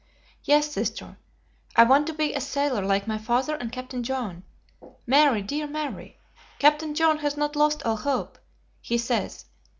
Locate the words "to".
2.07-2.13